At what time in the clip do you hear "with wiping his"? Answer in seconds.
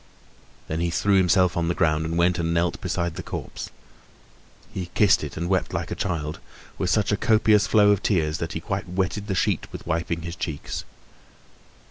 9.71-10.35